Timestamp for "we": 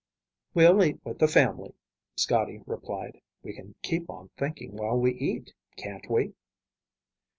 3.43-3.53, 4.97-5.13, 6.09-6.33